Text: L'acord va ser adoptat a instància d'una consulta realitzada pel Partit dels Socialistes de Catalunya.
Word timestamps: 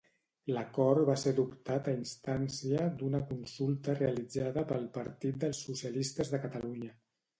L'acord 0.53 1.03
va 1.09 1.15
ser 1.23 1.33
adoptat 1.35 1.89
a 1.91 1.93
instància 1.97 2.87
d'una 3.01 3.21
consulta 3.33 3.95
realitzada 3.99 4.65
pel 4.73 4.89
Partit 4.99 5.39
dels 5.45 5.61
Socialistes 5.69 6.33
de 6.35 6.41
Catalunya. 6.49 6.95